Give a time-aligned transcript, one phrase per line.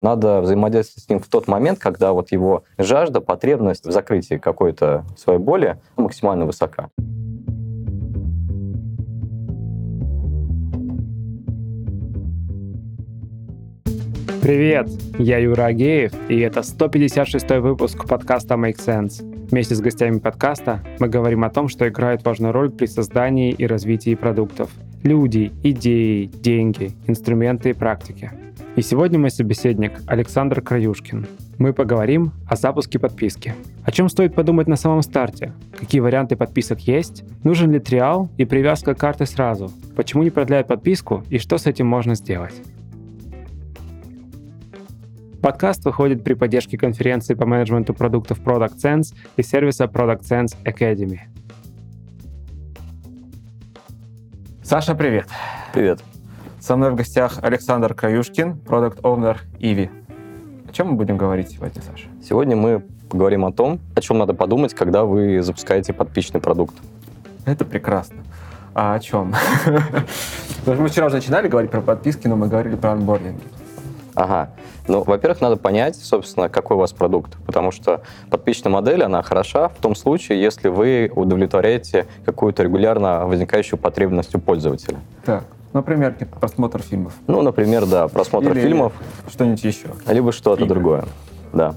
[0.00, 5.04] Надо взаимодействовать с ним в тот момент, когда вот его жажда, потребность в закрытии какой-то
[5.16, 6.88] своей боли максимально высока.
[14.40, 14.88] Привет,
[15.18, 19.48] я Юра Агеев, и это 156 выпуск подкаста Make Sense.
[19.50, 23.66] Вместе с гостями подкаста мы говорим о том, что играет важную роль при создании и
[23.66, 24.70] развитии продуктов.
[25.04, 28.32] Люди, идеи, деньги, инструменты и практики.
[28.74, 31.24] И сегодня мой собеседник Александр Краюшкин.
[31.58, 33.54] Мы поговорим о запуске подписки.
[33.84, 35.52] О чем стоит подумать на самом старте?
[35.78, 37.22] Какие варианты подписок есть?
[37.44, 39.70] Нужен ли триал и привязка карты сразу?
[39.94, 42.54] Почему не продляют подписку и что с этим можно сделать?
[45.40, 51.20] Подкаст выходит при поддержке конференции по менеджменту продуктов Product Sense и сервиса Product Sense Academy.
[54.68, 55.26] Саша, привет.
[55.72, 56.00] Привет.
[56.60, 59.90] Со мной в гостях Александр Краюшкин, продукт оунер Иви.
[60.68, 62.08] О чем мы будем говорить сегодня, Саша?
[62.22, 66.74] Сегодня мы поговорим о том, о чем надо подумать, когда вы запускаете подписчный продукт.
[67.46, 68.18] Это прекрасно.
[68.74, 69.34] А о чем?
[70.66, 73.40] Мы вчера уже начинали говорить про подписки, но мы говорили про анбординг.
[74.18, 74.50] Ага.
[74.88, 79.68] Ну, во-первых, надо понять, собственно, какой у вас продукт, потому что подписчная модель, она хороша
[79.68, 84.98] в том случае, если вы удовлетворяете какую-то регулярно возникающую потребность у пользователя.
[85.24, 85.44] Так.
[85.72, 87.12] Например, просмотр фильмов.
[87.26, 88.94] Ну, например, да, просмотр Или фильмов.
[89.30, 89.88] Что-нибудь еще.
[90.08, 91.04] Либо что-то другое.
[91.52, 91.74] Да.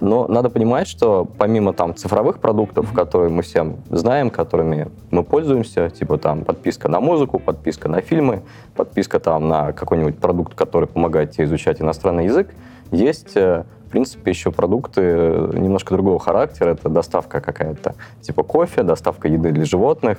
[0.00, 5.90] Но надо понимать, что помимо там цифровых продуктов, которые мы всем знаем, которыми мы пользуемся,
[5.90, 8.42] типа там подписка на музыку, подписка на фильмы,
[8.76, 12.48] подписка там на какой-нибудь продукт, который помогает тебе изучать иностранный язык,
[12.90, 16.70] есть э, в принципе, еще продукты немножко другого характера.
[16.70, 20.18] Это доставка какая-то, типа кофе, доставка еды для животных.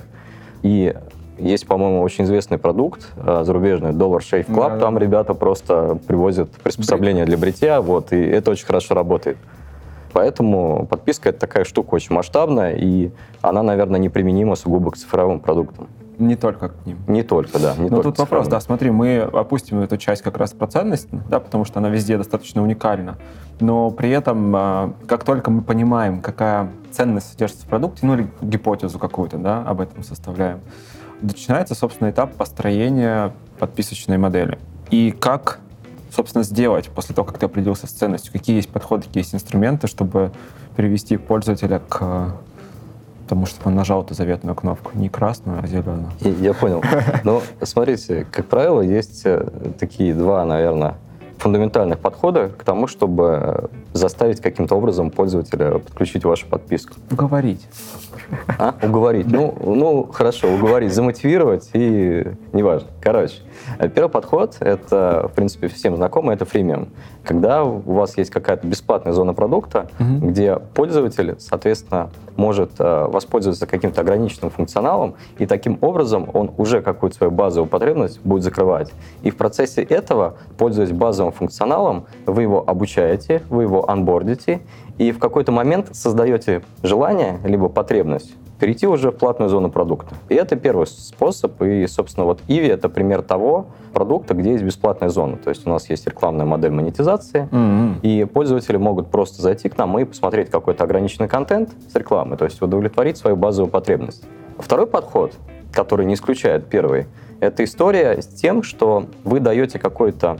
[0.62, 0.94] И
[1.38, 4.70] есть, по-моему, очень известный продукт э, зарубежный, Dollar Shave Club.
[4.70, 5.00] Да, Там да.
[5.00, 9.38] ребята просто привозят приспособления для бритья, вот, и это очень хорошо работает.
[10.12, 15.88] Поэтому подписка— это такая штука очень масштабная, и она, наверное, неприменима сугубо к цифровым продуктам.
[16.18, 16.98] Не только к ним.
[17.06, 17.74] Не только, да.
[17.78, 21.40] Не Но тут вопрос, да, смотри, мы опустим эту часть как раз про ценность, да,
[21.40, 23.16] потому что она везде достаточно уникальна.
[23.58, 28.28] Но при этом, э, как только мы понимаем, какая ценность содержится в продукте, ну или
[28.42, 30.60] гипотезу какую-то, да, об этом составляем,
[31.22, 34.58] начинается, собственно, этап построения подписочной модели.
[34.90, 35.60] И как,
[36.10, 39.86] собственно, сделать после того, как ты определился с ценностью, какие есть подходы, какие есть инструменты,
[39.86, 40.32] чтобы
[40.76, 42.34] привести пользователя к
[43.28, 44.90] тому, чтобы он нажал эту заветную кнопку.
[44.94, 46.10] Не красную, а зеленую.
[46.20, 46.82] Я понял.
[47.24, 49.46] Ну, смотрите, как правило, есть э,
[49.78, 50.96] такие два, наверное,
[51.38, 56.94] фундаментальных подхода к тому, чтобы заставить каким-то образом пользователя подключить вашу подписку.
[57.10, 57.66] Уговорить.
[58.58, 58.74] А?
[58.82, 59.30] Уговорить.
[59.30, 62.88] Ну, ну, хорошо, уговорить, замотивировать и неважно.
[63.00, 63.36] Короче,
[63.94, 66.88] первый подход, это, в принципе, всем знакомый, это фримиум.
[67.24, 70.28] Когда у вас есть какая-то бесплатная зона продукта, угу.
[70.28, 77.16] где пользователь, соответственно, может э, воспользоваться каким-то ограниченным функционалом, и таким образом он уже какую-то
[77.16, 78.92] свою базовую потребность будет закрывать.
[79.22, 84.60] И в процессе этого, пользуясь базовым функционалом, вы его обучаете, вы его анбордите,
[85.00, 90.14] и в какой-то момент создаете желание, либо потребность перейти уже в платную зону продукта.
[90.28, 91.62] И это первый способ.
[91.62, 95.38] И, собственно, вот Иви— это пример того продукта, где есть бесплатная зона.
[95.38, 98.00] То есть у нас есть рекламная модель монетизации, mm-hmm.
[98.02, 102.44] и пользователи могут просто зайти к нам и посмотреть какой-то ограниченный контент с рекламы, то
[102.44, 104.22] есть удовлетворить свою базовую потребность.
[104.58, 105.32] Второй подход,
[105.72, 107.06] который не исключает первый,
[107.40, 110.36] это история с тем, что вы даете какой-то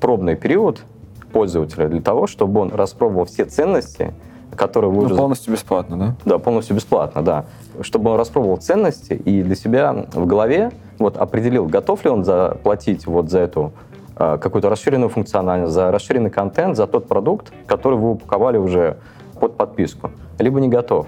[0.00, 0.84] пробный период
[1.32, 4.14] пользователя для того, чтобы он распробовал все ценности,
[4.54, 5.14] которые вы ну, уже...
[5.14, 6.14] полностью бесплатно, да?
[6.24, 7.44] Да, полностью бесплатно, да.
[7.80, 13.06] Чтобы он распробовал ценности и для себя в голове вот, определил, готов ли он заплатить
[13.06, 13.72] вот за эту
[14.16, 18.98] э, какую-то расширенную функциональность, за расширенный контент, за тот продукт, который вы упаковали уже
[19.38, 21.06] под подписку, либо не готов.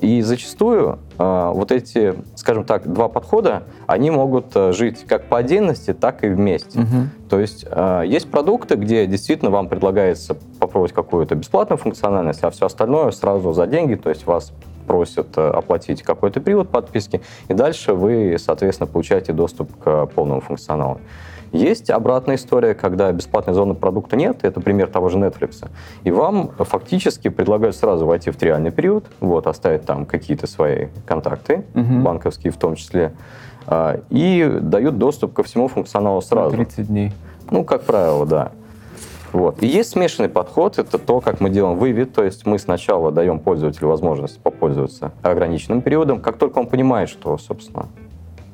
[0.00, 5.38] И зачастую э, вот эти, скажем так, два подхода, они могут э, жить как по
[5.38, 6.80] отдельности, так и вместе.
[6.80, 7.28] Угу.
[7.30, 12.66] То есть э, есть продукты, где действительно вам предлагается попробовать какую-то бесплатную функциональность, а все
[12.66, 14.52] остальное сразу за деньги, то есть вас
[14.88, 20.98] просят э, оплатить какой-то период подписки, и дальше вы, соответственно, получаете доступ к полному функционалу.
[21.52, 25.68] Есть обратная история, когда бесплатной зоны продукта нет, это пример того же Netflix,
[26.04, 31.64] и вам фактически предлагают сразу войти в триальный период, вот, оставить там какие-то свои контакты,
[31.74, 32.00] угу.
[32.00, 33.12] банковские в том числе,
[33.66, 36.56] а, и дают доступ ко всему функционалу сразу.
[36.56, 37.12] 30 дней.
[37.50, 38.52] Ну, как правило, да.
[39.32, 39.62] Вот.
[39.62, 43.38] И есть смешанный подход, это то, как мы делаем вывод, то есть мы сначала даем
[43.38, 47.88] пользователю возможность попользоваться ограниченным периодом, как только он понимает, что, собственно,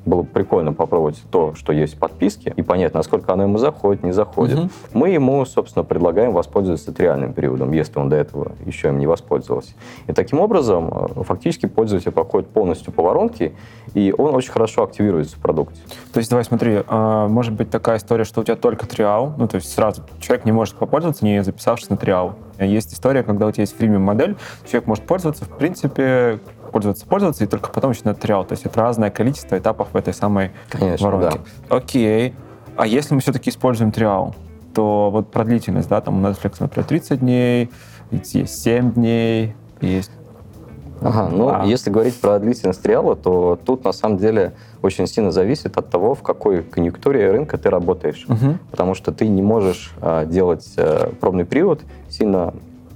[0.04, 4.02] было бы прикольно попробовать то, что есть в подписке, и понять, насколько оно ему заходит,
[4.02, 4.58] не заходит.
[4.58, 4.70] Мгм.
[4.92, 9.72] Мы ему, собственно, предлагаем воспользоваться триальным периодом, если он до этого еще им не воспользовался.
[10.06, 13.52] И таким образом, э, фактически пользователь проходит полностью по воронке,
[13.94, 15.80] и он очень хорошо активируется в продукте.
[16.12, 19.48] То есть, давай смотри, а, может быть такая история, что у тебя только триал, ну,
[19.48, 22.34] то есть сразу человек не может попользоваться, не записавшись на триал.
[22.58, 24.36] Есть история, когда у тебя есть фримиум модель,
[24.66, 26.38] человек может пользоваться, в принципе,
[26.74, 28.44] пользоваться, пользоваться, и только потом начинает триал.
[28.44, 31.40] То есть это разное количество этапов в этой самой Конечно, воронке.
[31.68, 32.34] Окей.
[32.76, 34.34] А если мы все-таки используем триал,
[34.74, 37.70] то вот про длительность, да, там у Netflix, например, 30 дней,
[38.10, 40.10] есть 7 дней, есть...
[41.00, 41.64] Ага, ну, А.
[41.64, 46.16] если говорить про длительность триала, то тут на самом деле очень сильно зависит от того,
[46.16, 48.24] в какой конъюнктуре рынка ты работаешь.
[48.26, 48.58] Мгм.
[48.72, 52.52] Потому что ты не можешь а, делать а, пробный период сильно,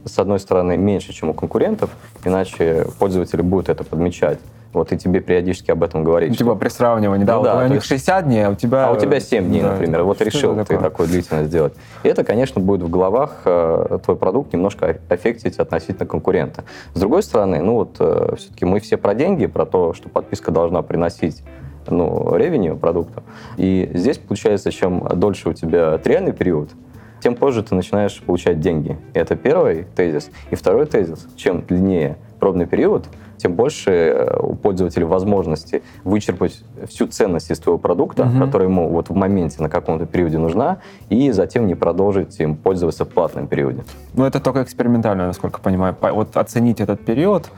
[0.09, 1.91] с одной стороны, меньше, чем у конкурентов,
[2.25, 4.39] иначе пользователи будут это подмечать.
[4.75, 6.29] Вот и тебе периодически об этом говорить.
[6.29, 8.55] Ну, Типа при сравнивании, да, Ну вот да, у них есть- 60 дней, а у
[8.55, 8.89] тебя...
[8.89, 10.03] А у тебя 7 дней, Да, например.
[10.03, 10.79] Вот решил ты такое?
[10.79, 11.73] такую длительность сделать.
[12.03, 16.65] И это, конечно, будет в головах э, твой продукт немножко аффектить относительно конкурента.
[16.93, 17.95] С другой стороны, ну вот
[18.39, 21.43] все-таки мы все про деньги, про то, что подписка должна приносить
[21.91, 23.23] ну, ревеню продукту.
[23.57, 26.71] И здесь получается, чем дольше у тебя триальный период,
[27.21, 28.97] тем позже ты начинаешь получать деньги.
[29.15, 30.31] Это первый тезис.
[30.51, 31.27] И второй тезис.
[31.37, 33.07] Чем длиннее пробный период,
[33.37, 38.45] тем больше э, у пользователя возможности вычерпать всю ценность из твоего продукта, Мгм.
[38.45, 40.79] которая ему вот в моменте на каком-то периоде нужна,
[41.09, 43.85] и затем не продолжить им пользоваться в платном периоде.
[44.15, 45.95] Ну, это только экспериментально, насколько понимаю.
[45.95, 47.49] По- Вот оценить этот период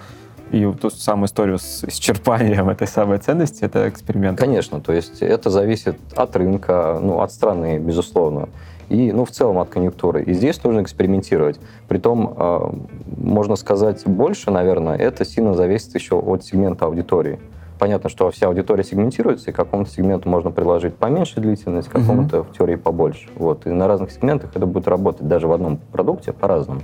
[0.51, 4.39] и ту самую историю с исчерпанием этой самой ценности, это эксперимент.
[4.39, 8.49] Конечно, то есть это зависит от рынка, ну, от страны, безусловно,
[8.91, 10.23] и, ну, в целом от конъюнктуры.
[10.25, 11.59] И здесь нужно экспериментировать.
[11.89, 12.71] Притом, э,
[13.17, 17.39] можно сказать больше, наверное, это сильно зависит еще от сегмента аудитории.
[17.79, 22.75] Понятно, что вся аудитория сегментируется, и какому-то сегменту можно предложить поменьше длительность, какому-то в теории
[22.75, 23.31] побольше.
[23.37, 23.67] Вот.
[23.67, 26.83] И на разных сегментах это будет работать даже в одном продукте по-разному.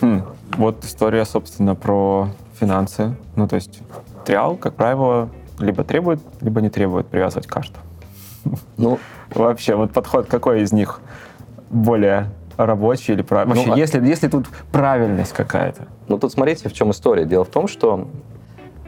[0.00, 0.22] Хм,
[0.56, 2.28] Вот история, собственно, про
[2.58, 3.14] финансы.
[3.36, 3.80] Ну, то есть
[4.24, 5.28] триал, как правило,
[5.60, 7.78] либо требует, либо не требует привязывать карту.
[8.76, 8.98] Ну,
[9.34, 11.00] Вообще, вот подход какой из них
[11.70, 13.54] более рабочий или правильный?
[13.54, 15.86] Вообще, Ну, а- если, если тут правильность какая-то.
[16.08, 17.24] Ну, тут смотрите, в чем история.
[17.24, 18.08] Дело в том, что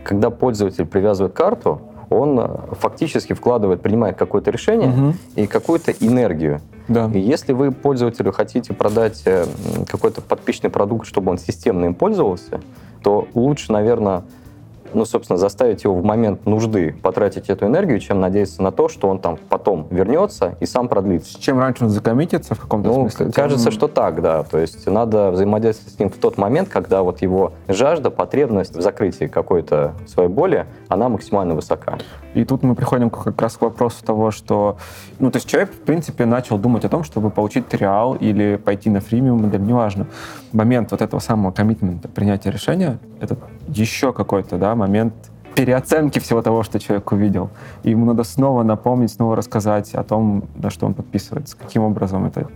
[0.03, 1.81] когда пользователь привязывает карту,
[2.11, 2.49] он э,
[2.79, 5.15] фактически вкладывает, принимает какое-то решение Мгм.
[5.37, 6.61] и какую-то энергию.
[6.87, 7.11] Да.
[7.13, 9.47] И если вы пользователю хотите продать э,
[9.89, 12.61] какой-то подписчный продукт, чтобы он системно им пользовался,
[13.03, 14.23] то лучше, наверное,
[14.95, 19.09] ну, собственно, заставить его в момент нужды потратить эту энергию, чем надеяться на то, что
[19.09, 21.41] он там потом вернется и сам продлится.
[21.41, 24.43] Чем раньше он закоммитится в каком-то Ну, смысле, тем- кажется, что так, да.
[24.45, 28.81] То есть надо взаимодействовать с ним в тот момент, когда вот его жажда, потребность в
[28.81, 31.99] закрытии какой-то своей боли, она максимально высока.
[32.35, 34.77] И тут мы приходим как раз к вопросу того, что...
[35.19, 38.91] Ну, то есть человек, в принципе, начал думать о том, чтобы получить триал или пойти
[38.91, 40.07] на фримиум модель, неважно.
[40.53, 43.37] Момент вот этого самого коммитмента, принятия решения, это
[43.69, 44.84] еще какой-то, да, момент
[45.55, 47.51] переоценки всего того, что человек увидел.
[47.85, 52.27] И ему надо снова напомнить, снова рассказать о том, на что он подписывается, каким образом
[52.27, 52.49] это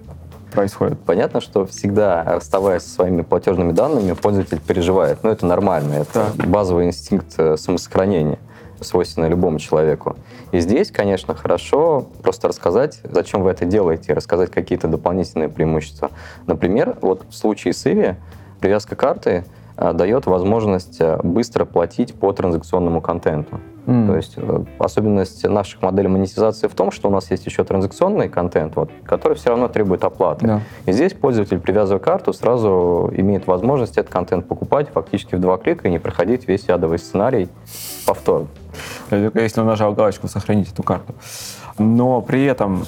[0.53, 0.99] происходит.
[1.01, 5.23] Понятно, что всегда, расставаясь со своими платежными данными, пользователь переживает.
[5.23, 8.39] Но это нормально, это базовый инстинкт э, самосохранения,
[8.81, 10.17] свойственный любому человеку.
[10.51, 16.11] И здесь, конечно, хорошо просто рассказать, зачем вы это делаете, рассказать какие-то дополнительные преимущества.
[16.47, 18.17] Например, вот в случае с Иви
[18.61, 19.45] привязка карты
[19.79, 23.61] дает возможность э, быстро платить по транзакционному контенту.
[23.87, 24.07] М.
[24.09, 28.29] То есть э, особенность наших моделей монетизации в том, что у нас есть еще транзакционный
[28.29, 30.47] контент, вот, который все равно требует оплаты.
[30.47, 30.61] Да.
[30.87, 35.89] И здесь пользователь, привязывая карту, сразу имеет возможность этот контент покупать фактически в два клика
[35.89, 37.49] и не проходить весь адовый сценарий
[38.05, 38.49] повторно.
[39.11, 41.15] Только если он нажал галочку «Сохранить эту карту».
[41.79, 42.85] Но при этом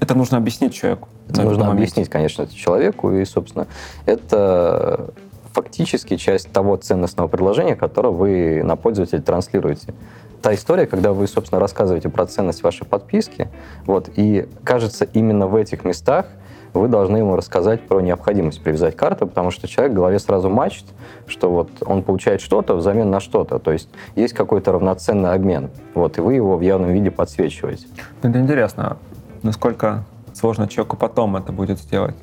[0.00, 1.08] это нужно объяснить человеку.
[1.28, 3.66] на Нужно объяснить, конечно, это человеку, и, собственно,
[4.06, 5.10] это
[5.52, 9.94] фактически часть того ценностного предложения, которое вы на пользователя транслируете.
[10.42, 13.48] Та история, когда вы, собственно, рассказываете про ценность вашей подписки,
[13.84, 16.26] вот, и кажется, именно в этих местах
[16.72, 20.84] вы должны ему рассказать про необходимость привязать карту, потому что человек в голове сразу мачет,
[21.26, 23.58] что вот он получает что-то взамен на что-то.
[23.58, 25.70] То есть есть какой-то равноценный обмен.
[25.94, 27.86] Вот, и вы его в явном виде подсвечиваете.
[28.22, 28.98] Это интересно,
[29.42, 32.14] насколько сложно человеку потом это будет сделать.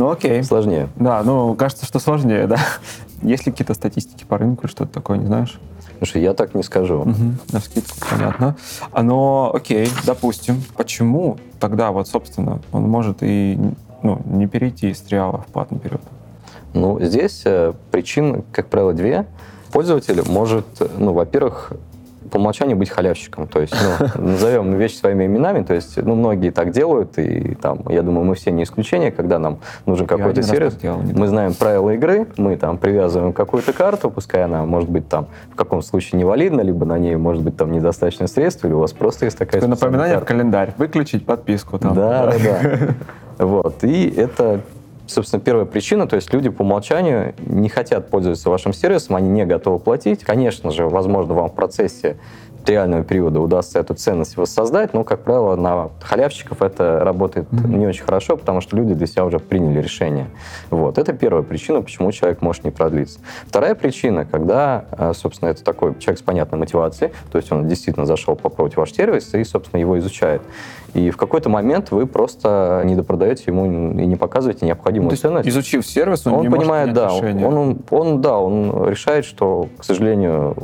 [0.00, 0.42] Ну окей.
[0.42, 0.88] Сложнее.
[0.96, 2.56] Да, ну кажется, что сложнее, да.
[3.22, 5.60] Есть ли какие-то статистики по рынку, что-то такое, не знаешь?
[5.98, 7.04] Слушай, я так не скажу.
[7.04, 8.56] Мгм, На скидку, понятно.
[8.92, 10.62] А, Но окей, допустим.
[10.74, 13.58] Почему тогда вот, собственно, он может и
[14.02, 16.00] ну, не перейти из триала в платный период?
[16.72, 19.26] Ну, здесь э, причин, как правило, две.
[19.70, 21.74] Пользователь может, э, ну, во-первых,
[22.30, 23.46] по умолчанию быть халявщиком.
[23.46, 23.74] То есть,
[24.16, 25.62] ну, назовем вещи своими именами.
[25.62, 29.38] То есть, ну, многие так делают, и там, я думаю, мы все не исключение, когда
[29.38, 30.74] нам нужен какой-то сервис.
[30.76, 35.26] Делал, мы знаем правила игры, мы там привязываем какую-то карту, пускай она может быть там
[35.52, 38.92] в каком случае невалидна, либо на ней может быть там недостаточно средств, или у вас
[38.92, 41.94] просто есть такая Напоминание в календарь, выключить подписку там.
[41.94, 42.94] Да, да, да.
[43.44, 43.84] Вот.
[43.84, 44.60] И это
[45.12, 49.44] собственно, первая причина, то есть люди по умолчанию не хотят пользоваться вашим сервисом, они не
[49.44, 50.24] готовы платить.
[50.24, 52.18] Конечно же, возможно, вам в процессе
[52.68, 57.76] реального периода удастся эту ценность воссоздать, но, как правило, на халявщиков это работает mm-hmm.
[57.76, 60.26] не очень хорошо, потому что люди для себя уже приняли решение.
[60.70, 60.98] Вот.
[60.98, 63.20] Это первая причина, почему человек может не продлиться.
[63.46, 68.06] Вторая причина, когда, э, собственно, это такой человек с понятной мотивацией, то есть он действительно
[68.06, 70.42] зашел попробовать ваш сервис и, собственно, его изучает.
[70.94, 75.48] И в какой-то момент вы просто не допродаете ему и не показываете необходимую ну, ценность.
[75.48, 77.46] Изучив сервис, он, он не понимает, может да, решение.
[77.46, 80.56] он, он, он, да, он решает, что, к сожалению,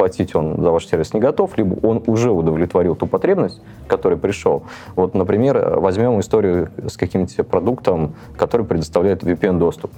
[0.00, 4.62] платить он за ваш сервис не готов, либо он уже удовлетворил ту потребность, которой пришел.
[4.96, 9.90] Вот, например, возьмем историю с каким-то продуктом, который предоставляет VPN-доступ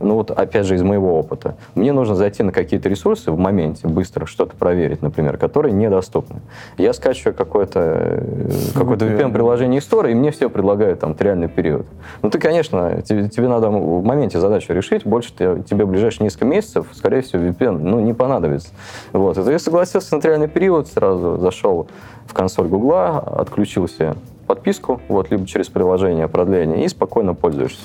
[0.00, 3.86] ну вот опять же из моего опыта, мне нужно зайти на какие-то ресурсы в моменте,
[3.86, 6.40] быстро что-то проверить, например, которые недоступны.
[6.78, 11.86] Я скачиваю какое-то э, какое VPN-приложение из Store, и мне все предлагают там реальный период.
[12.22, 16.24] Ну ты, конечно, тебе, тебе надо в моменте задачу решить, больше ты, тебе в ближайшие
[16.24, 18.68] несколько месяцев, скорее всего, VPN ну, не понадобится.
[19.12, 19.36] Вот.
[19.38, 21.88] И я согласился на реальный период, сразу зашел
[22.26, 24.16] в консоль Гугла, отключился
[24.50, 27.82] подписку, вот, либо через приложение продления, и спокойно пользуешься.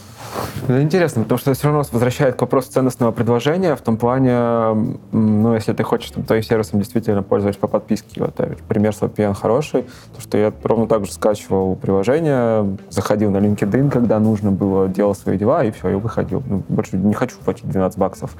[0.63, 4.96] Это интересно, потому что это все равно возвращает к вопросу ценностного предложения в том плане,
[5.12, 8.34] ну, если ты хочешь чтобы твоим сервисом действительно пользоваться по подписке, вот,
[8.68, 9.84] пример с VPN хороший,
[10.15, 15.13] то что я ровно так же скачивал приложение, заходил на LinkedIn, когда нужно было, делал
[15.13, 16.42] свои дела, и все, и выходил.
[16.48, 18.36] Ну, больше не хочу платить 12 баксов.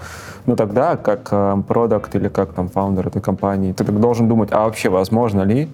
[0.48, 4.66] Но тогда, как э, продукт или как там фаундер этой компании, ты должен думать, а
[4.66, 5.70] вообще возможно ли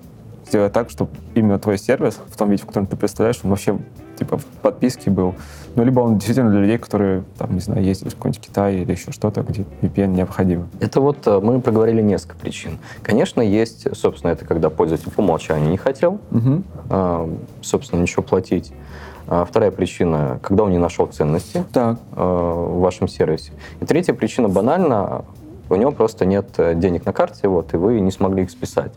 [0.51, 3.77] сделать так, чтобы именно твой сервис в том виде, в котором ты представляешь, он вообще
[4.19, 5.33] типа в подписке был.
[5.75, 8.91] Ну, либо он действительно для людей, которые, там, не знаю, ездят в какой-нибудь Китай или
[8.91, 10.67] еще что-то, где VPN необходимо.
[10.81, 12.79] Это вот э, мы проговорили несколько причин.
[13.01, 16.63] Конечно, есть, собственно, это когда пользователь по умолчанию не хотел, угу.
[17.61, 18.73] собственно, ничего платить.
[19.27, 21.97] А вторая причина, когда он не нашел ценности так.
[22.11, 23.53] Э, в вашем сервисе.
[23.79, 25.23] И третья причина банально,
[25.69, 28.91] у него просто нет денег на карте, вот, и вы не смогли их списать.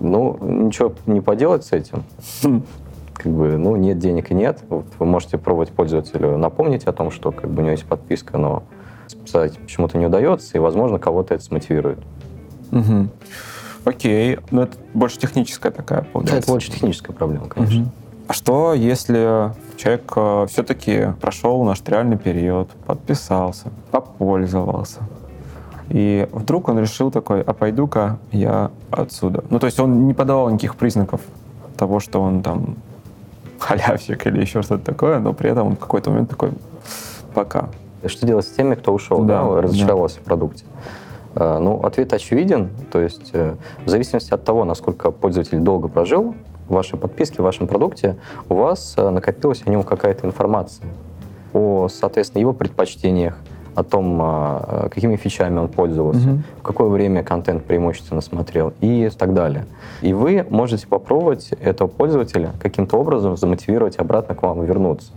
[0.00, 2.04] Ну, ничего не поделать с этим.
[3.14, 4.60] Как бы, ну, нет денег и нет.
[4.68, 8.38] Вот вы можете пробовать пользователю напомнить о том, что как бы у него есть подписка,
[8.38, 8.62] но
[9.08, 11.98] списать почему-то не удается, и, возможно, кого-то это смотивирует.
[12.70, 13.08] Угу.
[13.86, 14.36] Окей.
[14.36, 16.44] Но ну, это больше техническая такая, получается.
[16.44, 17.82] Это больше техническая проблема, конечно.
[17.82, 17.90] Угу.
[18.28, 25.00] А что, если человек э, все-таки прошел наш реальный период, подписался, попользовался,
[25.88, 29.44] и вдруг он решил такой, а пойду-ка я отсюда.
[29.50, 31.20] Ну, то есть он не подавал никаких признаков
[31.76, 32.76] того, что он там
[33.58, 36.52] халявщик или еще что-то такое, но при этом он в какой-то момент такой,
[37.34, 37.68] пока.
[38.06, 40.22] Что делать с теми, кто ушел, да, да разочаровался да.
[40.22, 40.64] в продукте?
[41.34, 42.70] А, ну, ответ очевиден.
[42.92, 46.34] То есть э, в зависимости от того, насколько пользователь долго прожил
[46.68, 48.16] в вашей подписке, в вашем продукте,
[48.48, 50.86] у вас э, накопилась о нем какая-то информация
[51.52, 53.36] о, соответственно, его предпочтениях,
[53.78, 56.38] о том, а, какими фичами он пользовался, угу.
[56.58, 59.66] в какое время контент преимущественно смотрел и так далее.
[60.02, 65.12] И вы можете попробовать этого пользователя каким-то образом замотивировать обратно к вам вернуться.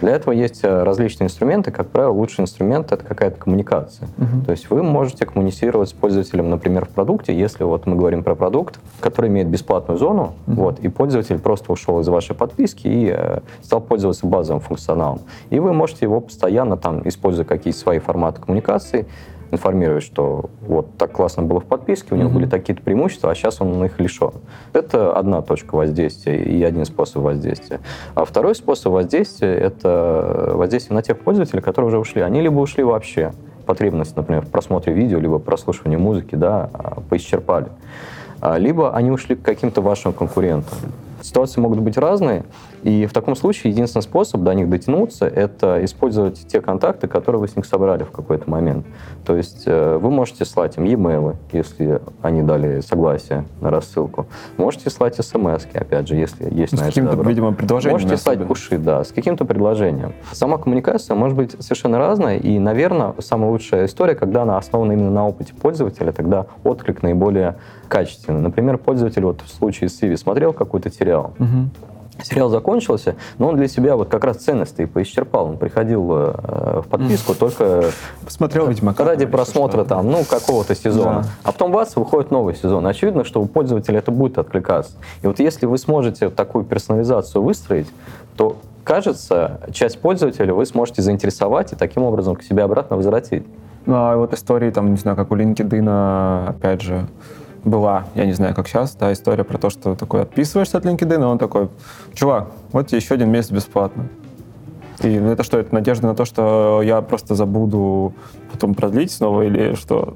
[0.00, 1.70] Для этого есть э, различные инструменты.
[1.70, 4.08] Как правило, лучший инструмент— это какая-то коммуникация.
[4.18, 4.44] Uh-huh.
[4.44, 8.34] То есть вы можете коммуницировать с пользователем, например, в продукте, если вот мы говорим про
[8.34, 10.54] продукт, который имеет бесплатную зону, uh-huh.
[10.54, 15.20] вот, и пользователь просто ушел из вашей подписки и э, стал пользоваться базовым функционалом.
[15.50, 19.06] И вы можете его постоянно, там, используя какие-то свои форматы коммуникации,
[19.50, 22.34] информировать, что вот так классно было в подписке, у него mm-hmm.
[22.34, 24.32] были такие-то преимущества, а сейчас он их лишен.
[24.72, 27.80] Это одна точка воздействия и один способ воздействия.
[28.14, 32.22] А второй способ воздействия— это воздействие на тех пользователей, которые уже ушли.
[32.22, 33.32] Они либо ушли вообще,
[33.66, 37.68] потребность, например, в просмотре видео, либо прослушивании музыки, да, а, поисчерпали.
[38.40, 40.78] А, либо они ушли к каким-то вашим конкурентам.
[41.26, 42.44] Ситуации могут быть разные,
[42.84, 47.48] и в таком случае единственный способ до них дотянуться— это использовать те контакты, которые вы
[47.48, 48.86] с них собрали в какой-то момент.
[49.24, 54.26] То есть э, вы можете слать им e-mail, если они дали согласие на рассылку.
[54.56, 58.00] Можете слать смс, опять же, если есть ну, на это каким-то, видимо, предложением.
[58.00, 60.14] Можете слать пуши, да, с каким-то предложением.
[60.30, 65.10] Сама коммуникация может быть совершенно разная, и, наверное, самая лучшая история, когда она основана именно
[65.10, 67.56] на опыте пользователя, тогда отклик наиболее
[67.88, 68.40] качественный.
[68.40, 71.70] Например, пользователь вот в случае с Иви смотрел какой-то сериал, угу
[72.22, 75.50] Сериал закончился, но он для себя вот как раз ценности и поисчерпал.
[75.50, 77.90] Он приходил э, в подписку только
[78.24, 79.04] Посмотрел Ведьмака.
[79.04, 81.22] ради просмотра там, ну, какого-то сезона.
[81.22, 81.28] Да.
[81.42, 82.86] А потом бац, выходит новый сезон.
[82.86, 84.92] Очевидно, что у пользователя это будет откликаться.
[85.22, 87.88] И вот если вы сможете такую персонализацию выстроить,
[88.34, 93.44] то, кажется, часть пользователя вы сможете заинтересовать и таким образом к себе обратно возвратить.
[93.84, 97.06] Ну, а вот истории, там, не знаю, как у LinkedIn, опять же,
[97.66, 101.20] была, я не знаю, как сейчас, да, история про то, что такой отписываешься от LinkedIn,
[101.20, 101.68] и он такой,
[102.14, 104.08] чувак, вот тебе еще один месяц бесплатно.
[105.02, 108.14] И это что, это надежда на то, что я просто забуду
[108.50, 110.14] потом продлить снова или что?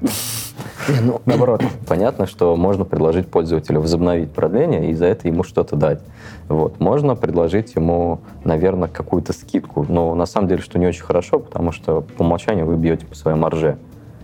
[1.03, 1.61] Ну, Наоборот.
[1.87, 5.99] Понятно, что можно предложить пользователю возобновить продление и за это ему что-то дать.
[6.47, 6.79] Вот.
[6.79, 11.71] Можно предложить ему, наверное, какую-то скидку, но на самом деле, что не очень хорошо, потому
[11.71, 13.77] что по умолчанию вы бьете по своей марже.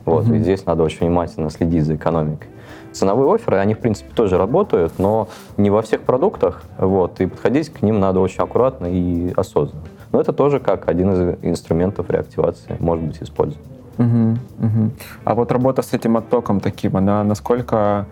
[0.06, 0.26] Вот.
[0.26, 0.36] Мгм.
[0.36, 2.48] И здесь надо очень внимательно следить за экономикой.
[2.92, 5.28] Ценовые офферы, они, в принципе, тоже работают, но
[5.58, 6.64] не во всех продуктах.
[6.78, 7.20] Вот.
[7.22, 9.84] И подходить к ним надо очень аккуратно и осознанно.
[10.12, 13.62] Но это тоже как один из инструментов реактивации может быть использован.
[13.98, 14.92] Мгм, мгм.
[15.24, 18.06] А вот работа с этим оттоком таким, она насколько...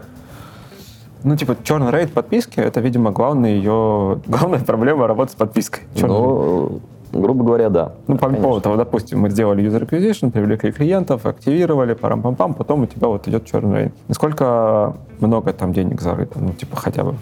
[1.24, 4.20] Ну, типа, черный рейд подписки, это, видимо, главная ее...
[4.28, 5.84] Главная проблема работы с подпиской.
[5.96, 6.10] Черный.
[6.10, 6.82] Ну,
[7.12, 7.94] грубо говоря, да.
[8.08, 8.44] Ну, по Конечно.
[8.44, 13.28] поводу того, допустим, мы сделали user acquisition, привлекли клиентов, активировали, парам-пам-пам, потом у тебя вот
[13.28, 13.94] идет черный рейд.
[14.08, 16.40] Насколько много там денег зарыто?
[16.40, 17.16] Ну, типа, хотя бы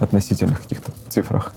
[0.00, 1.52] относительных каких-то цифрах.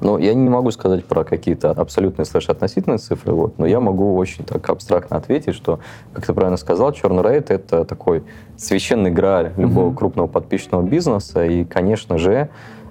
[0.00, 4.14] Ну, я не могу сказать про какие-то абсолютные слэш относительные цифры, вот, но я могу
[4.16, 5.80] очень так абстрактно ответить, что,
[6.12, 8.22] как ты правильно сказал, черный рейд— это такой
[8.56, 9.96] священный грааль любого Мгм.
[9.96, 12.48] крупного подписчного бизнеса, и, конечно же,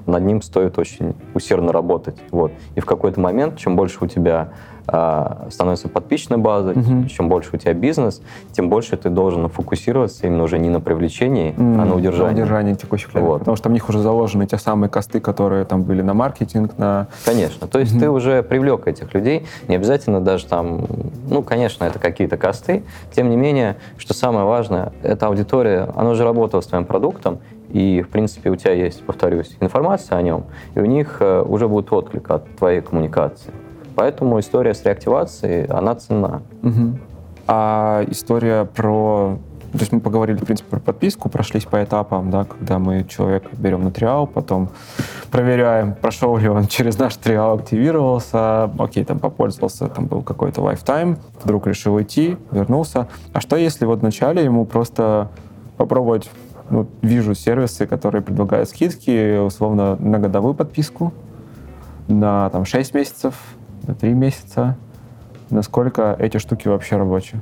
[0.08, 2.16] над ним стоит очень усердно работать.
[2.32, 2.52] Вот.
[2.76, 4.50] И в какой-то момент, чем больше у тебя
[4.90, 7.08] а, становится подписчная база, Мгм.
[7.08, 8.22] чем больше у тебя бизнес,
[8.54, 12.36] тем больше ты должен фокусироваться именно уже не на привлечении, а М, на удержании.
[12.36, 13.30] удержании текущих клиентов.
[13.34, 13.40] Вот.
[13.40, 17.08] Потому что в них уже заложены те самые косты, которые там были на маркетинг, на...
[17.26, 17.68] Конечно.
[17.68, 18.00] То есть Мгм.
[18.02, 19.46] ты уже привлек этих людей.
[19.68, 20.86] Не обязательно даже там,
[21.30, 22.84] ну, конечно, это какие-то косты.
[23.12, 28.02] Тем не менее, что самое важное, эта аудитория, она уже работала с твоим продуктом, и,
[28.02, 30.46] в принципе, у тебя есть, повторюсь, информация о нем,
[30.76, 33.52] и у них э, уже будет отклик от твоей коммуникации.
[33.96, 36.44] Поэтому история с реактивацией, она ценна.
[36.62, 37.00] Мгм.
[37.48, 39.40] А история про...
[39.72, 43.50] То есть мы поговорили, в принципе, про подписку, прошлись по этапам, да, когда мы человека
[43.54, 44.70] берем на триал, потом
[45.30, 51.18] проверяем, прошел ли он через наш триал, активировался, окей, там попользовался, там был какой-то лайфтайм,
[51.44, 53.08] вдруг решил уйти, вернулся.
[53.34, 55.30] А что если вот вначале ему просто
[55.76, 56.30] попробовать
[56.70, 61.14] ну, вижу сервисы, которые предлагают скидки, условно, на годовую подписку,
[62.08, 63.36] на там 6 месяцев,
[63.88, 64.76] на 3 месяца.
[65.50, 67.40] Насколько эти штуки вообще рабочие?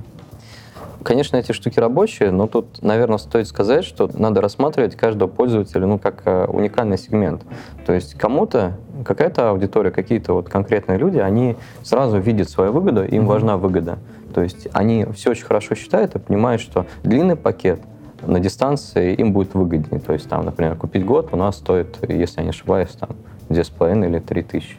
[1.04, 6.00] Конечно, эти штуки рабочие, но тут, наверное, стоит сказать, что надо рассматривать каждого пользователя ну,
[6.00, 7.44] как э, уникальный сегмент.
[7.86, 13.22] То есть кому-то, какая-то аудитория, какие-то вот конкретные люди, они сразу видят свою выгоду, им
[13.22, 13.28] Мгм.
[13.28, 14.00] важна выгода.
[14.34, 17.80] То есть они все очень хорошо считают и понимают, что длинный пакет
[18.28, 20.00] на дистанции им будет выгоднее.
[20.00, 23.10] То есть там, например, купить год у нас стоит, если я не ошибаюсь, там
[23.50, 24.78] 2,5 или 3 тысячи.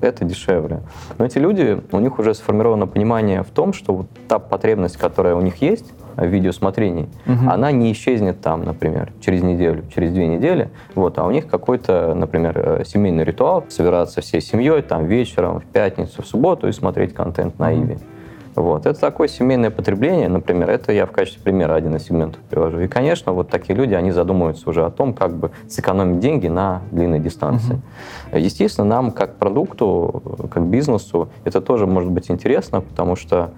[0.00, 0.80] Это дешевле.
[1.18, 5.34] Но эти люди, у них уже сформировано понимание в том, что вот та потребность, которая
[5.34, 7.50] у них есть в видеосмотрении, Мгм.
[7.50, 12.14] она не исчезнет там, например, через неделю, через две недели, вот, а у них какой-то,
[12.14, 17.12] например, э, семейный ритуал, собираться всей семьей там вечером, в пятницу, в субботу и смотреть
[17.12, 17.74] контент на.
[17.74, 17.98] Иви.
[18.58, 18.86] Вот.
[18.86, 22.80] Это такое семейное потребление, например, это я в качестве примера один из сегментов привожу.
[22.80, 26.82] И, конечно, вот такие люди, они задумываются уже о том, как бы сэкономить деньги на
[26.90, 27.80] длинной дистанции.
[28.32, 33.52] Естественно, нам как продукту, как бизнесу, это тоже может быть интересно, потому что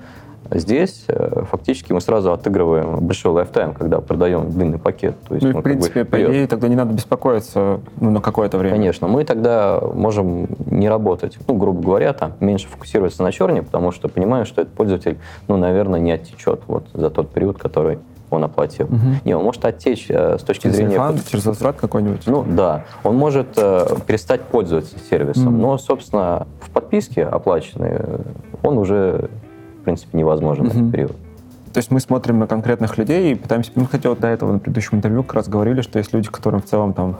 [0.52, 5.16] здесь э, фактически мы сразу отыгрываем большой лайфтайм, когда продаем длинный пакет.
[5.28, 8.20] То есть Ну в как бы принципе, по идее, тогда не надо беспокоиться ну, на
[8.20, 8.74] какое-то время.
[8.76, 13.92] Конечно, мы тогда можем не работать, ну, грубо говоря, там, меньше фокусироваться на черне, потому
[13.92, 17.98] что понимаем, что этот пользователь, ну, наверное, не оттечет вот за тот период, который
[18.30, 18.86] он оплатил.
[18.86, 19.16] Мгм.
[19.24, 20.94] Не, он может оттечь э, с точки Через зрения...
[20.94, 22.22] рефанд, через возврат какой-нибудь?
[22.26, 22.84] Ну, да.
[23.02, 25.60] Он может э, перестать пользоваться сервисом, Мгм.
[25.60, 28.18] но, собственно, в подписке оплаченной э,
[28.62, 29.30] он уже,
[29.80, 30.78] в принципе, невозможен Мгм.
[30.78, 31.12] этот период.
[31.72, 33.70] То есть мы смотрим на конкретных людей и пытаемся...
[33.76, 36.60] Мы, кстати, вот до этого на предыдущем интервью как раз говорили, что есть люди, которым
[36.62, 37.16] в целом там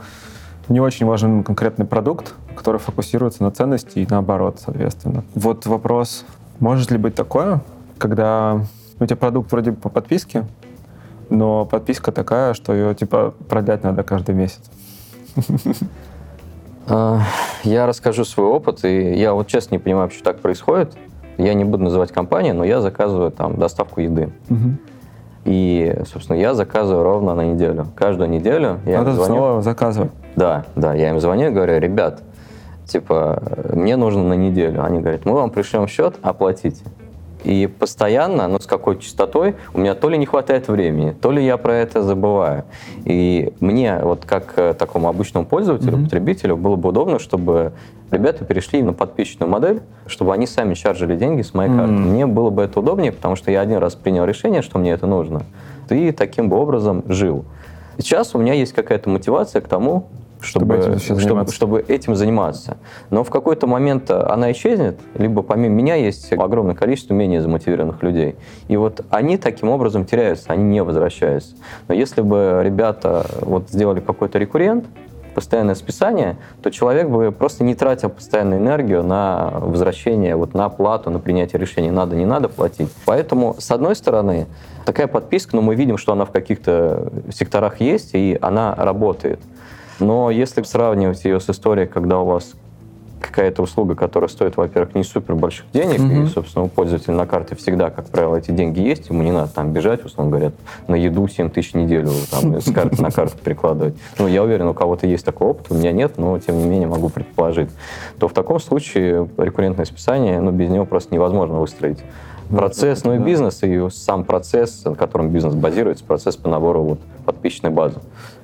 [0.69, 5.23] не очень важен конкретный продукт, который фокусируется на ценности и наоборот, соответственно.
[5.35, 6.25] Вот вопрос,
[6.59, 7.61] может ли быть такое,
[7.99, 8.61] когда
[8.99, 10.47] у тебя продукт вроде по подписке,
[11.29, 14.61] но подписка такая, что ее типа продлять надо каждый месяц.
[16.93, 17.21] А,
[17.63, 20.97] Я расскажу свой опыт, и я вот честно не понимаю, почему так происходит.
[21.41, 24.31] Я не буду называть компанию, но я заказываю там доставку еды.
[25.45, 27.87] И, собственно, я заказываю ровно на неделю.
[27.95, 29.35] Каждую неделю я им Надо звоню.
[29.35, 30.11] снова заказывать.
[30.37, 32.23] Да, да, я им звоню и говорю, ребят,
[32.85, 34.85] типа, мне нужно на неделю.
[34.85, 36.85] Они говорят, мы вам пришлем счет, оплатите.
[37.45, 41.45] И постоянно, ну, с какой частотой, у меня то ли не хватает времени, то ли
[41.45, 42.65] я про это забываю.
[43.05, 46.05] И мне, вот как э, такому обычному пользователю, mm-hmm.
[46.05, 47.73] потребителю, было бы удобно, чтобы
[48.11, 51.79] ребята перешли на подписчную модель, чтобы они сами чаржили деньги с моей mm-hmm.
[51.79, 51.93] карты.
[51.93, 55.07] Мне было бы это удобнее, потому что я один раз принял решение, что мне это
[55.07, 55.43] нужно,
[55.89, 57.45] и таким бы образом жил.
[57.99, 60.09] Сейчас у меня есть какая-то мотивация к тому,
[60.41, 62.77] чтобы, чтобы, этим, чтобы, чтобы этим заниматься.
[63.11, 68.37] Но в какой-то момент она исчезнет, либо помимо меня есть огромное количество менее замотивированных людей.
[68.69, 71.55] И вот они таким образом теряются, они не возвращаются.
[71.89, 74.87] Но если бы ребята вот сделали какой-то рекуррент,
[75.35, 81.11] постоянное списание, то человек бы просто не тратил постоянную энергию на возвращение, вот на оплату,
[81.11, 82.91] на принятие решений, надо, не надо платить.
[83.07, 84.47] Поэтому, с одной стороны,
[84.85, 89.41] такая подписка, но мы видим, что она в каких-то секторах есть, и она работает.
[90.01, 92.55] Но если сравнивать ее с историей, когда у вас
[93.21, 96.25] какая-то услуга, которая стоит, во-первых, не супер больших денег, mm-hmm.
[96.25, 99.53] и, собственно, у пользователя на карте всегда, как правило, эти деньги есть, ему не надо
[99.53, 100.53] там бежать, условно говоря,
[100.89, 103.95] на еду 7 тысяч в неделю там, с карты на карту перекладывать.
[104.19, 106.89] Ну, я уверен, у кого-то есть такой опыт, у меня нет, но, тем не менее,
[106.89, 107.71] могу предположить.
[108.19, 111.99] То в таком случае рекуррентное списание, ну, без него просто невозможно выстроить
[112.49, 117.01] процесс, ну и бизнес, и сам процесс, на котором бизнес базируется, процесс по набору вот,
[117.25, 118.01] подписчной базы.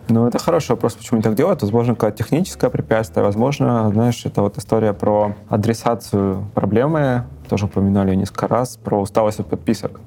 [0.08, 1.62] Ну, это хороший вопрос, почему они так делают.
[1.62, 3.24] Возможно, какое-то техническое препятствие.
[3.24, 7.24] Возможно, знаешь, это вот история про адресацию проблемы.
[7.48, 8.76] Тоже упоминали несколько раз.
[8.76, 10.00] Про усталость от подписок.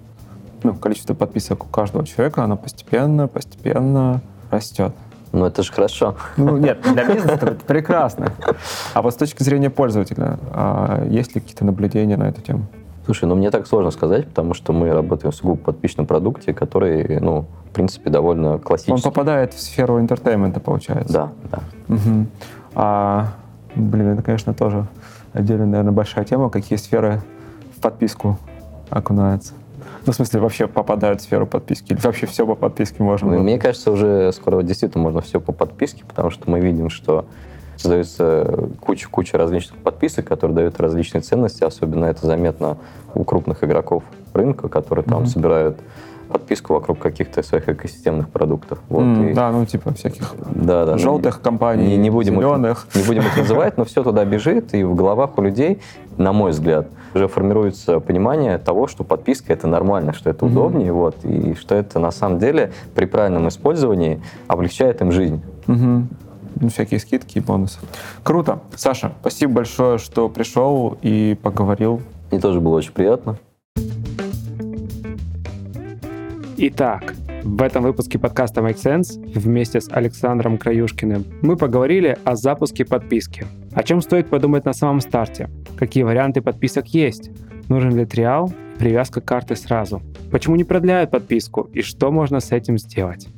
[0.63, 4.93] Ну, количество подписок у каждого человека, оно постепенно, постепенно растет.
[5.31, 6.15] Ну, это же хорошо.
[6.37, 8.31] Ну, нет, для бизнеса это прекрасно.
[8.93, 12.65] А вот с точки зрения пользователя, а есть ли какие-то наблюдения на эту тему?
[13.09, 17.19] Слушай, ну мне так сложно сказать, потому что мы работаем в сугубо подписчном продукте, который,
[17.19, 18.93] ну, в принципе, довольно классический.
[18.93, 21.11] Он попадает в сферу entertainment а, получается.
[21.11, 21.95] Да, да.
[21.95, 22.27] Угу.
[22.75, 23.29] А,
[23.73, 24.85] блин, это, конечно, тоже
[25.33, 27.19] отдельная, наверное, большая тема, какие сферы
[27.75, 28.37] в подписку
[28.91, 29.53] окунаются.
[30.05, 31.93] Ну, в смысле, вообще попадают в сферу подписки?
[31.93, 33.33] Или вообще все по подписке можно?
[33.33, 37.25] Ну, мне кажется, уже скоро действительно можно все по подписке, потому что мы видим, что
[37.79, 41.63] создается куча-куча различных подписок, которые дают различные ценности.
[41.63, 42.77] Особенно это заметно
[43.15, 45.27] у крупных игроков рынка, которые там mm-hmm.
[45.27, 45.77] собирают
[46.29, 48.79] подписку вокруг каких-то своих экосистемных продуктов.
[48.89, 49.33] Вот, mm, и...
[49.33, 52.87] Да, ну типа всяких да, да, желтых ну, компаний, не, не будем зеленых.
[52.89, 55.81] Их, не будем их называть, но все туда бежит, и в головах у людей,
[56.17, 60.51] на мой взгляд, уже формируется понимание того, что подписка это нормально, что это mm-hmm.
[60.51, 65.41] удобнее, вот, и что это на самом деле при правильном использовании облегчает им жизнь.
[65.65, 66.03] Mm-hmm
[66.55, 67.79] ну, всякие скидки и бонусы.
[68.23, 68.61] Круто.
[68.75, 72.01] Саша, спасибо большое, что пришел и поговорил.
[72.31, 73.37] Мне тоже было очень приятно.
[76.57, 82.83] Итак, в этом выпуске подкаста Make Sense вместе с Александром Краюшкиным мы поговорили о запуске
[82.83, 83.45] подписки.
[83.71, 85.49] О чем стоит подумать на самом старте?
[85.77, 87.31] Какие варианты подписок есть?
[87.69, 88.51] Нужен ли триал?
[88.77, 90.01] Привязка карты сразу?
[90.31, 91.69] Почему не продляют подписку?
[91.73, 93.29] И что можно с этим сделать?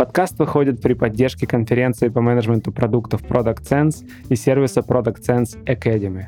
[0.00, 6.24] Подкаст выходит при поддержке конференции по менеджменту продуктов Product Sense и сервиса Product Sense Academy.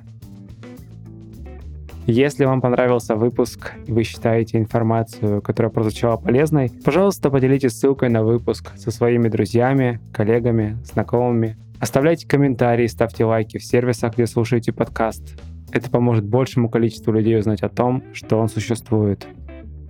[2.06, 8.22] Если вам понравился выпуск и вы считаете информацию, которая прозвучала полезной, пожалуйста, поделитесь ссылкой на
[8.22, 11.56] выпуск со своими друзьями, коллегами, знакомыми.
[11.80, 15.40] Оставляйте комментарии, ставьте лайки в сервисах, где слушаете подкаст.
[15.72, 19.26] Это поможет большему количеству людей узнать о том, что он существует.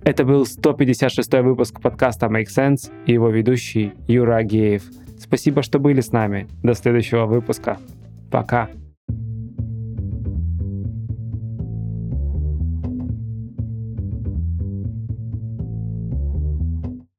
[0.05, 4.83] Это был 156 выпуск подкаста Make Sense и его ведущий Юра Агеев.
[5.17, 6.47] Спасибо, что были с нами.
[6.61, 7.77] До следующего выпуска.
[8.29, 8.69] Пока.